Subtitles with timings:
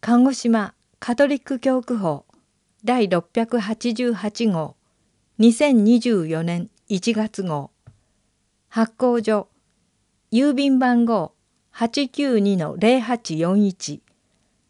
[0.00, 2.24] 鹿児島カトリック教区法
[2.84, 4.76] 第688号
[5.40, 7.72] 2024年1月号
[8.68, 9.48] 発行所
[10.30, 11.34] 郵便番号
[11.74, 13.98] 892-0841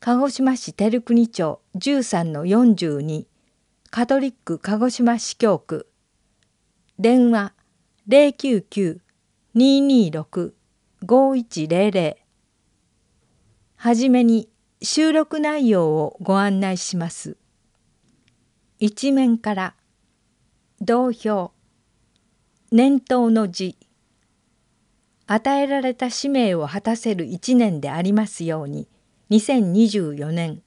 [0.00, 3.26] 鹿児島市照国町13-42
[3.90, 5.86] カトリック鹿児島市教区
[6.98, 7.52] 電話
[9.54, 12.16] 099-226-5100
[13.76, 14.48] はじめに
[14.82, 17.36] 収録内容をご案内します。
[18.80, 19.74] 一面から
[20.80, 21.52] 同票
[22.72, 23.76] 念頭の字
[25.28, 28.88] 与えられた使命を果たせる一年でありますように
[29.30, 30.62] 2024年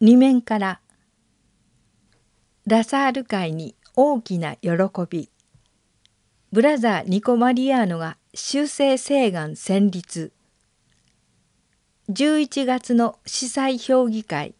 [0.00, 0.80] 二面から
[2.66, 4.70] ラサール会に大きな喜
[5.10, 5.30] び
[6.52, 10.32] ブラザー・ニコ・マリアーノが修正請願戦立
[12.08, 14.54] 11月の司祭評議会。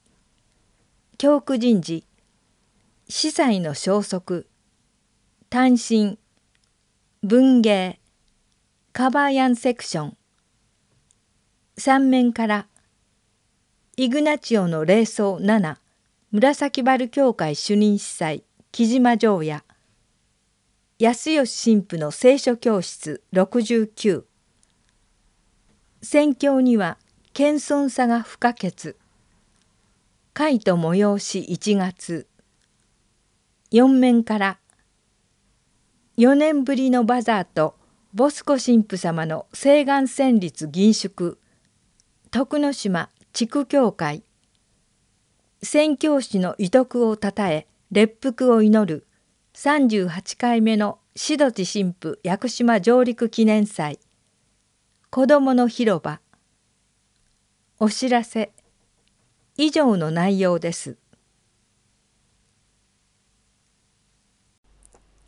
[1.17, 2.05] 教区人事。
[3.09, 4.49] 司祭の消息。
[5.49, 6.19] 単身。
[7.23, 8.01] 文芸。
[8.93, 10.17] カバーヤンセクション。
[11.79, 12.67] 三面から。
[13.97, 15.77] イグナチオの霊装7
[16.33, 18.43] 紫原教会主任司祭。
[18.73, 19.63] 木島城也。
[20.99, 24.25] 安吉神父の聖書教室69
[26.03, 26.99] 宣教には
[27.37, 28.97] 謙遜さが不可欠。
[30.33, 32.27] 会と催し1月。
[33.73, 34.59] 4面から。
[36.17, 37.77] 4年ぶりのバザーと
[38.15, 41.37] ボスコ神父様の西岸戦律銀縮
[42.31, 44.23] 徳之島地区教会。
[45.63, 49.07] 宣教師の遺徳をたたえ列腹を祈る。
[49.53, 54.01] 38回目の志土地神父屋久島上陸記念祭。
[55.11, 56.23] 子どもの広場。
[57.79, 58.53] お知らせ。
[59.59, 60.97] 以上の内容です。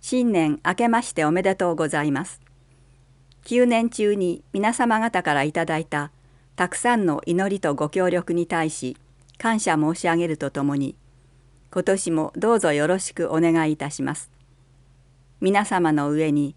[0.00, 2.40] 新年明けましておめでとうございます。
[3.44, 6.10] 9年中に皆様方からいただいた
[6.56, 8.96] たくさんの祈りとご協力に対し
[9.38, 10.96] 感謝申し上げるとともに
[11.70, 14.37] 今年もどうぞよろしくお願いいたします。
[15.40, 16.56] 皆様の上に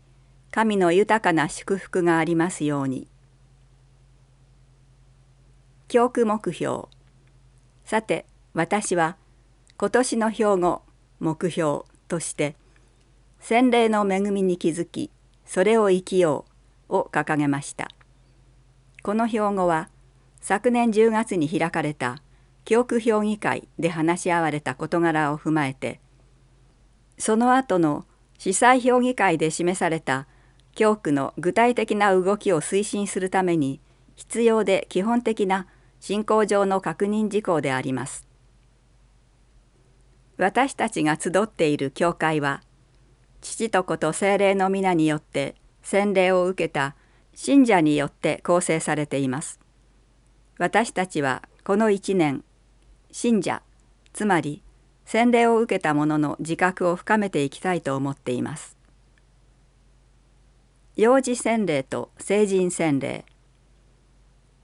[0.51, 3.07] 神の豊かな祝福がありますように。
[5.91, 6.85] 教区目標
[7.83, 9.17] さて私は
[9.77, 10.83] 今年の標語
[11.19, 12.55] 目標として
[13.41, 15.11] 洗礼の恵みに気づき
[15.45, 16.45] それを生きよ
[16.87, 17.89] うを掲げました
[19.03, 19.89] この標語は
[20.39, 22.21] 昨年10月に開かれた
[22.63, 25.99] 教区評議会で話し合われた事柄を踏まえて
[27.17, 28.05] その後の
[28.41, 30.25] 司祭評議会で示された
[30.73, 33.79] 教区の具体的な動きを推進するために
[34.15, 35.67] 必要で基本的な
[35.99, 38.27] 信仰上の確認事項であります。
[40.37, 42.63] 私たちが集っている教会は
[43.41, 45.53] 父と子と精霊の皆によって
[45.83, 46.95] 洗礼を受けた
[47.35, 49.59] 信者によって構成されています。
[50.57, 52.43] 私たちはこの一年
[53.11, 53.61] 信者
[54.13, 54.63] つまり
[55.05, 58.77] 洗礼を受けた者の自覚を深めていきたいと思っています。
[60.95, 63.25] 幼児洗礼と成人洗礼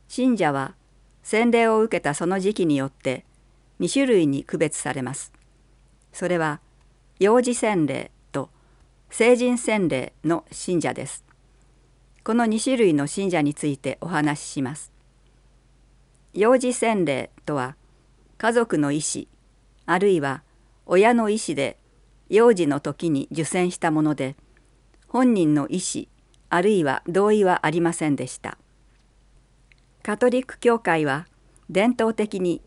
[0.07, 0.75] 信者は
[1.23, 3.25] 洗礼を受けたその時期によって
[3.79, 5.31] 2種類に区別されます。
[6.13, 6.59] それは
[7.19, 8.49] 幼児洗礼と
[9.09, 11.23] 成人洗礼の信者です。
[12.23, 14.91] この2種類の信者についてお話しします。
[16.33, 17.75] 幼児洗礼とは
[18.37, 19.25] 家族の意思
[19.87, 20.43] あるいは
[20.85, 21.79] 親の意思で
[22.29, 24.35] 幼児の時に受洗したもので
[25.07, 26.05] 本人の意思
[26.49, 28.57] あるいは同意はありませんでした。
[30.03, 31.25] カトリック教会は
[31.69, 32.61] 伝統的に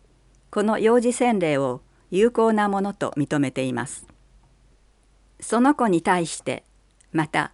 [0.49, 4.05] この幼児洗礼を有効なものと認めています。
[5.39, 6.63] その子に対して
[7.11, 7.53] また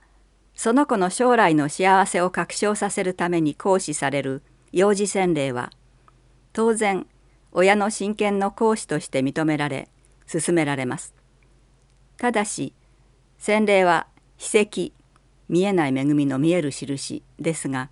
[0.56, 5.72] その子の将来の幸せを確証させるために行使される幼児洗礼は
[6.54, 7.06] 当然
[7.60, 9.88] 親の親権の行使として認められ
[10.28, 11.16] 進められます。
[12.18, 12.72] ただし
[13.40, 14.06] 洗礼は
[14.38, 14.92] 秘跡
[15.50, 17.90] 見えない恵みの見える印ですが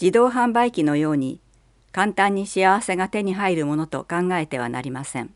[0.00, 1.40] 自動販売機のように
[1.92, 5.34] 簡単に幸せが手に入るものと考えてはなりません。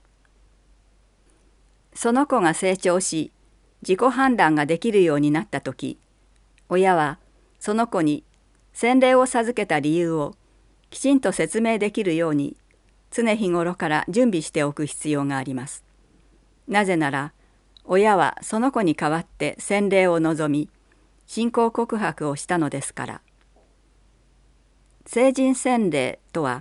[1.92, 3.30] その子が成長し
[3.82, 5.98] 自己判断ができるようになった時
[6.70, 7.18] 親は
[7.58, 8.24] その子に
[8.72, 10.34] 洗礼を授けた理由を
[10.88, 12.56] きちんと説明できるように
[13.10, 15.84] 常日頃から準備しておく必要があります。
[16.68, 17.32] なぜなら
[17.84, 20.68] 親はその子に代わって洗礼を望み
[21.26, 23.20] 信仰告白をしたのですから。
[25.06, 26.60] 成人洗礼とは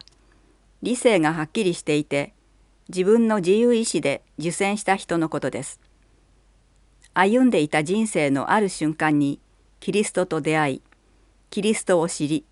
[0.81, 2.33] 理性がはっきりしていて
[2.87, 5.79] 自分の自由意志で受選した人のことです。
[7.13, 9.39] 歩んでいた人生のある瞬間に
[9.79, 10.81] キリストと出会い
[11.49, 12.45] キリストを知り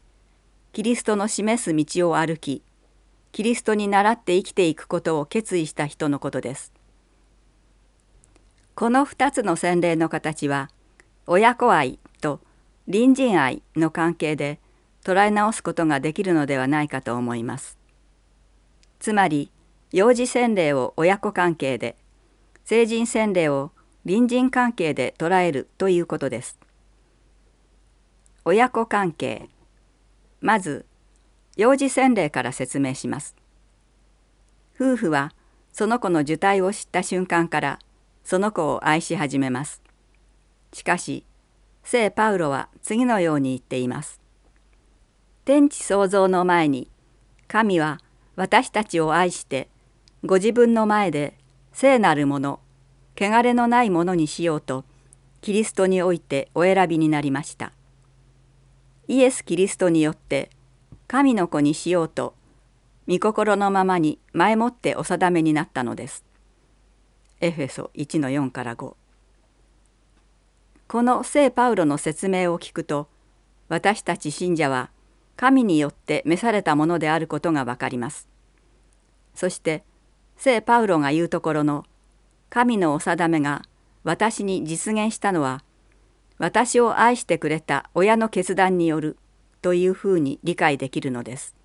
[0.73, 2.61] キリストの示す道を歩き
[3.37, 6.73] キリストに倣って生きていくことを決意した人のことです。
[8.73, 10.71] この2つの洗礼の形は
[11.27, 12.39] 親子愛と
[12.87, 14.59] 隣人愛の関係で
[15.03, 17.77] 捉え直すことができるのではないかと思います。
[18.97, 19.51] つまり
[19.91, 21.95] 幼児洗礼を親子関係で
[22.65, 23.69] 成人洗礼を
[24.03, 26.57] 隣人関係で捉えるということです。
[28.45, 29.47] 親子関係
[30.41, 30.86] まず
[31.57, 33.35] 幼児洗礼から説明します。
[34.79, 35.33] 夫婦は
[35.73, 37.79] その子の受胎を知った瞬間から
[38.23, 39.81] その子を愛し始めます。
[40.71, 41.25] しかし
[41.83, 44.21] 聖パウロは次のように言っています。
[45.45, 46.89] 天地創造の前に
[47.47, 47.99] 神は
[48.35, 49.67] 私たちを愛して
[50.23, 51.33] ご自分の前で
[51.73, 52.59] 聖なるもの
[53.19, 54.85] 汚れのないものにしようと
[55.41, 57.71] キリストにおいてお選びになりました。
[59.07, 60.51] イエス・キリストによって
[61.07, 62.33] 神の子にしようと
[63.07, 66.25] 御心のままに前もってお定めになったのです。
[67.39, 68.95] エフェソ1の4から5
[70.87, 73.07] この聖パウロの説明を聞くと
[73.69, 74.89] 私たち信者は
[75.35, 78.27] 神によって召されたものであることがわかります。
[79.35, 79.83] そして
[80.35, 81.85] 聖パウロが言うところの
[82.49, 83.63] 神のお定めが
[84.03, 85.63] 私に実現したのは
[86.37, 89.17] 私を愛してくれた親の決断による
[89.61, 91.55] というふうに理解できるのです。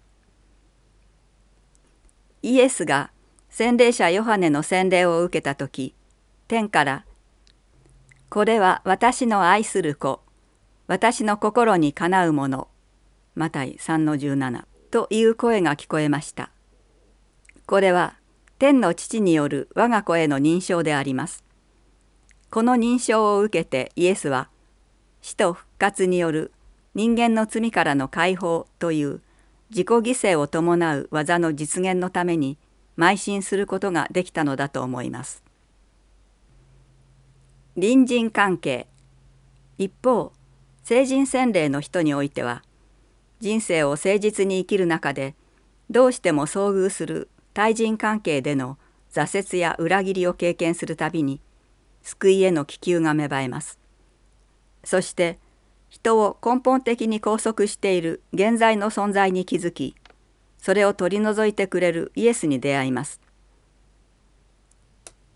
[2.43, 3.11] イエスが
[3.51, 5.95] 洗礼者ヨハネの洗礼を受けた時
[6.49, 7.05] 天から
[8.31, 10.21] 「これは私の愛する子
[10.87, 12.69] 私の心にかなうもの」
[13.37, 16.51] マタイ3の17という声が聞こえました。
[17.67, 18.19] これは
[18.59, 21.45] 天の父による我が子への認証であります。
[22.51, 24.51] この認証を受けてイエスは
[25.23, 26.53] 死と復活による
[26.95, 29.21] 人間の罪からの解放という
[29.71, 32.59] 自己犠牲を伴う技の実現のために
[32.99, 35.43] 邁進することができたのだと思います。
[37.75, 38.87] 隣人関係
[39.79, 40.33] 一方
[40.83, 42.63] 成人洗礼の人においては
[43.41, 45.35] 人生を誠実に生きる中で
[45.89, 48.77] どうしても遭遇する対人関係での
[49.11, 51.41] 挫折や裏切りを経験するたびに
[52.03, 53.79] 救いへの気球が芽生えます。
[54.85, 55.39] そして
[55.93, 59.95] 人を根本的に拘束している現在の存在に気づき
[60.57, 63.21] それを取り除いてくれるイエスに出会います。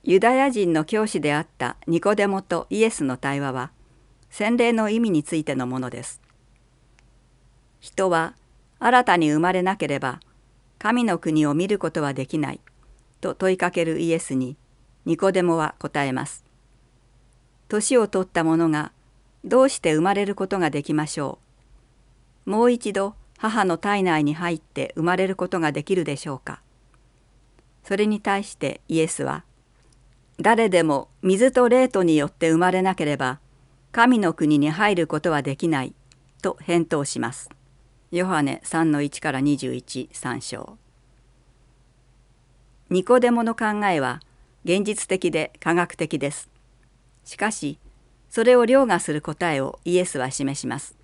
[0.03, 3.71] ユダヤ人の教師であったニコデモとイエスの対話は
[4.31, 6.23] 洗礼の意味についてのものです。
[7.81, 8.35] 人は
[8.79, 10.21] 新たに生まれなければ
[10.79, 12.61] 神の国を見ることはできない
[13.21, 14.57] と問いかけるイエスに
[15.05, 16.47] ニコデモは答えます。
[17.69, 18.93] 年を取った者が
[19.47, 21.39] どうして生まれることができましょ
[22.47, 22.51] う？
[22.51, 26.61] もう一度母の体内に入って生まれることができるでしょうか？
[27.85, 29.45] それに対してイエスは
[30.41, 33.39] 「誰でも水と霊とによって生まれなければ
[33.93, 35.95] 神の国に入ることはできない」
[36.43, 37.49] と返答します。
[38.11, 40.77] ヨハネ3の1から21参照
[42.91, 44.21] ニコデモの考えは
[44.65, 46.49] 現実的で科学的です。
[47.25, 47.79] しかし
[48.37, 50.95] それを凌駕する答えをイエスは示します。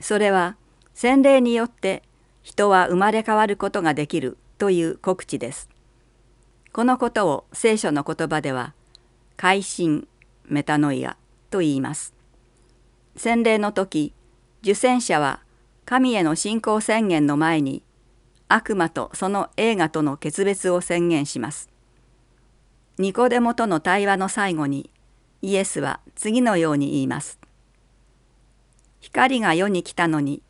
[0.00, 0.56] それは
[0.94, 2.04] 洗礼によって
[2.44, 5.68] 人は生まれ変わることができるという告知です。
[6.72, 8.72] このことを聖書の言葉では
[9.36, 10.06] 改心
[10.44, 11.16] メタノイア
[11.50, 12.14] と言います。
[13.16, 14.14] 洗礼の時
[14.62, 15.40] 受洗者は
[15.86, 17.82] 神への信仰宣言の前に
[18.46, 21.68] 悪魔とその映画との決別を宣言します。
[22.96, 24.88] ニコデモとの対話の最後に
[25.46, 27.38] イエスは次のように言います。
[28.98, 30.42] 光が世に来たのに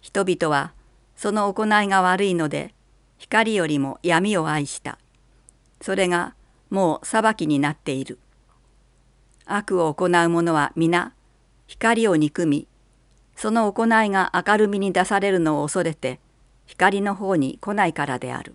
[0.00, 0.74] 人々は
[1.16, 2.72] その行いが悪いので
[3.18, 4.96] 光よりも闇を愛した。
[5.80, 6.36] それが
[6.70, 8.20] もう裁きになっている。
[9.44, 11.14] 悪を行う者は皆
[11.66, 12.68] 光を憎み
[13.34, 16.20] その行いが明るみに出されるのを恐れて
[16.66, 18.54] 光の方に来ないからである。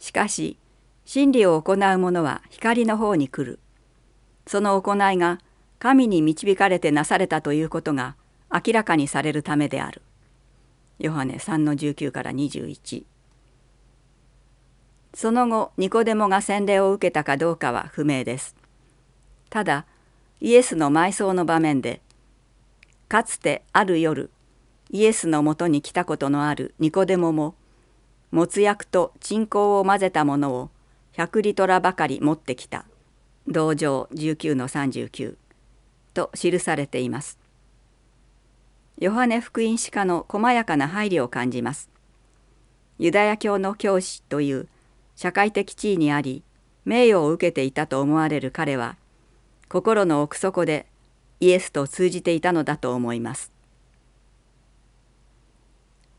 [0.00, 0.58] しかし
[1.04, 3.60] 真理を行う者は光の方に来る。
[4.50, 5.38] その行いが
[5.78, 8.16] 神に導かれてなされたということが
[8.52, 10.02] 明らかにされるためである。
[10.98, 13.04] ヨハネ3の19から21
[15.14, 18.56] その後ニコデモが洗礼を受けたかどうかは不明です。
[19.50, 19.86] ただ
[20.40, 22.00] イエスの埋葬の場面で
[23.06, 24.32] かつてある夜
[24.90, 27.54] イエスのもとに来たことのあるニコデモも
[28.32, 30.70] もつ薬と鎮香を混ぜたものを
[31.16, 32.84] 100リトラばかり持ってきた
[33.50, 35.34] 道場19の39
[36.14, 37.38] と記されています。
[38.98, 41.90] ヨハネ福音史家の細やかな配慮を感じます。
[42.98, 44.68] ユダヤ教の教師という
[45.16, 46.44] 社会的地位にあり
[46.84, 48.96] 名誉を受けていたと思われる彼は
[49.68, 50.86] 心の奥底で
[51.40, 53.52] イエスと通じていたのだと思います。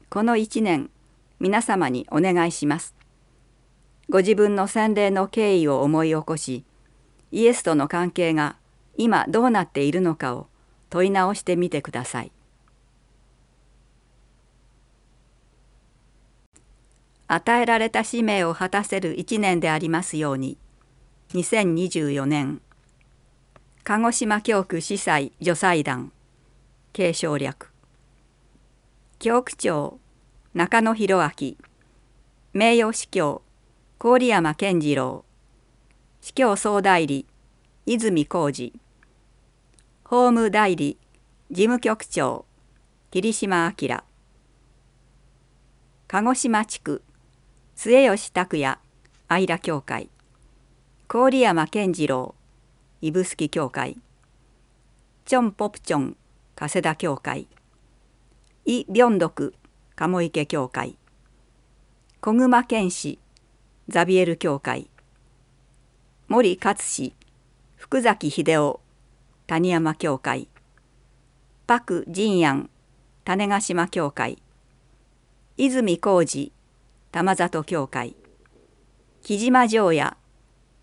[0.10, 0.90] この一年
[1.40, 2.96] 皆様にお願いします。
[4.10, 6.66] ご自分の洗礼の経緯を思い起こし
[7.32, 8.58] イエスとの関係が
[8.98, 10.48] 今どうなっているのかを
[10.90, 12.32] 問い直してみてください。
[17.28, 20.58] 与えられた使命を果たせる一年でありますように。
[21.30, 22.62] 2024年。
[23.86, 26.12] 鹿児島教区司祭助祭団。
[26.92, 27.72] 継承略。
[29.20, 29.98] 教区長
[30.54, 31.56] 中野博明。
[32.52, 33.42] 名誉司教
[33.98, 35.24] 郡山健次郎。
[36.24, 37.26] 司教総代理
[37.88, 38.80] 泉浩二。
[40.04, 41.00] 法務代理
[41.50, 42.46] 事務局長
[43.10, 44.04] 桐島明。
[46.08, 47.02] 鹿児島地区
[47.76, 48.78] 末吉拓也
[49.30, 50.12] 愛良協会。
[51.08, 52.36] 郡山健次郎
[53.02, 53.98] 指宿協会。
[55.26, 56.18] チョンポプチョン
[56.54, 57.48] 加世田協会。
[58.66, 59.56] イ・ビョンドク
[59.96, 60.96] 鴨池協会。
[62.22, 63.18] 小熊健氏
[63.88, 64.91] ザビエル協会。
[66.32, 67.14] 森勝氏
[67.76, 68.80] 福崎秀夫
[69.48, 70.48] 谷山協会
[71.68, 72.70] パク・ジンヤン
[73.26, 74.42] 種子島協会
[75.58, 76.54] 泉浩二
[77.12, 78.16] 玉里協会
[79.22, 80.16] 木島城也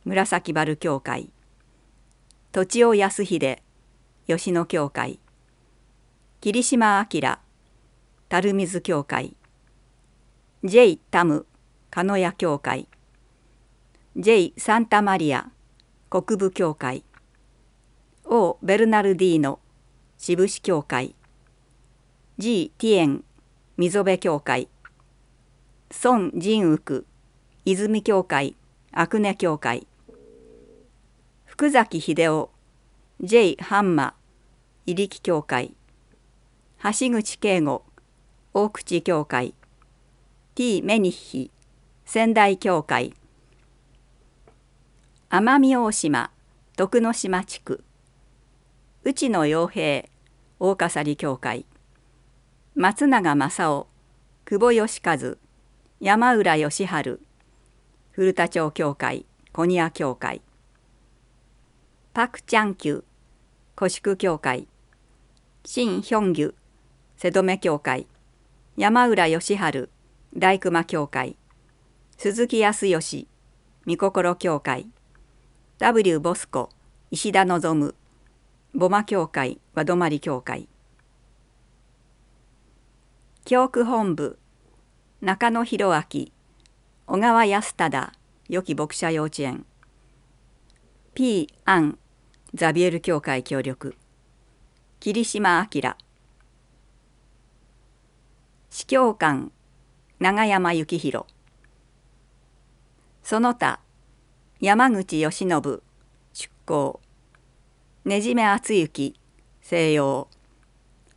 [0.04, 1.30] 紫原協会
[2.52, 3.62] 栃尾康秀
[4.26, 5.18] 吉野協会
[6.42, 7.38] 霧島明
[8.28, 9.34] 垂水協会
[10.62, 10.98] J.
[11.10, 11.46] タム
[11.90, 12.86] 鹿屋協会
[14.16, 14.52] J.
[14.56, 15.50] サンタマリア
[16.10, 17.04] 国部協会。
[18.24, 18.58] O.
[18.62, 19.60] ベルナルディーノ
[20.16, 21.14] 志布志協会。
[22.38, 22.72] G.
[22.78, 23.24] ティエン
[23.76, 24.68] 溝辺協会。
[26.02, 27.06] 孫仁福
[27.64, 28.56] 泉教会。
[28.92, 29.86] 阿久根教会。
[31.44, 32.50] 福崎秀夫
[33.20, 33.56] J.
[33.60, 34.14] ハンマ
[34.86, 35.74] 入木教会。
[36.82, 37.82] 橋口慶吾
[38.54, 39.54] 大口教会。
[40.56, 40.82] T.
[40.82, 41.52] メニッヒ
[42.04, 43.14] 仙台教会。
[45.30, 46.30] 奄美大島
[46.74, 47.84] 徳之島地区。
[49.04, 50.08] 内野洋平
[50.58, 51.66] 大笠利教会。
[52.74, 53.88] 松永正夫
[54.46, 55.36] 久保義和
[56.00, 57.20] 山浦義治
[58.12, 60.40] 古田町教会小庭教会。
[62.14, 63.04] パク・チャンキュ
[63.76, 64.66] 古宿教会。
[65.62, 66.54] 新ヒョンギュ
[67.18, 68.06] 瀬戸目教会。
[68.78, 69.90] 山浦義治
[70.34, 71.36] 大熊教会。
[72.16, 73.28] 鈴木康義
[73.86, 74.88] 御心教会。
[75.80, 76.70] W ボスコ
[77.12, 77.94] 石田望
[78.74, 80.68] 母馬教会和泊教会。
[83.44, 84.40] 教区本部
[85.20, 86.32] 中野博明。
[87.06, 88.12] 小川康忠
[88.48, 89.66] 良き牧者幼稚園。
[91.14, 91.98] P アン
[92.54, 93.94] ザビエル協会協力。
[94.98, 95.94] 桐島明。
[98.68, 99.52] 司教官
[100.18, 101.24] 長山幸宏。
[103.22, 103.78] その他
[104.60, 106.98] 山口義信出向。
[108.04, 109.14] ねじめ敦之
[109.62, 110.26] 西洋。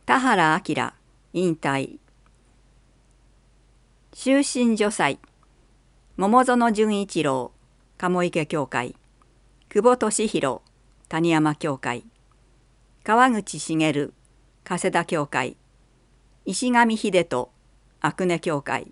[0.06, 0.92] 田原明
[1.32, 1.98] 引退。
[4.12, 5.18] 終身女祭。
[6.16, 7.50] 桃園純一郎
[7.98, 8.94] 鴨池教会。
[9.68, 10.60] 久保利弘
[11.08, 12.04] 谷山教会。
[13.02, 14.12] 川口茂
[14.62, 15.56] 加世田教会。
[16.46, 17.48] 石上秀人
[17.98, 18.86] 阿久根教会。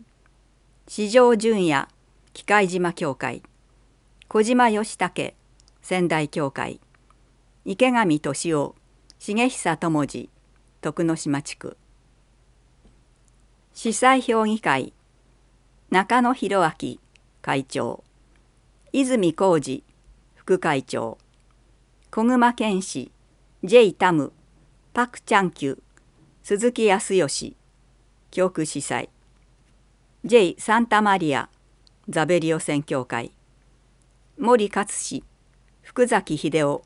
[0.89, 1.87] 四条純也
[2.33, 3.45] 機械島教会。
[4.33, 5.35] 小島義武
[5.83, 6.79] 仙台教会。
[7.65, 8.77] 池上俊夫
[9.19, 10.29] 重久智次
[10.81, 11.77] 徳之島地区。
[13.75, 14.93] 司祭評議会
[15.91, 16.99] 中野博明
[17.43, 18.05] 会長。
[18.93, 19.83] 泉浩二
[20.37, 21.19] 副会長。
[22.13, 23.11] 小熊健士
[23.65, 24.33] J タム
[24.93, 25.79] パク・チャンキュ
[26.45, 27.57] 鈴木康義
[28.31, 29.09] 教区司祭。
[30.25, 31.49] J サンタマリア
[32.09, 33.33] ザベリオ宣教会。
[34.43, 35.23] 森勝氏
[35.83, 36.83] 福崎秀夫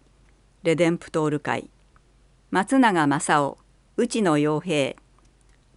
[0.64, 1.70] レデンプトール会
[2.50, 3.58] 松永正夫
[3.96, 4.96] 内野洋平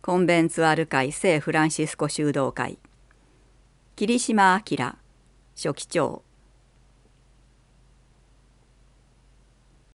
[0.02, 2.80] コンベンツアル会聖フランシスコ修道会
[3.96, 4.96] 桐島明
[5.54, 6.24] 書記長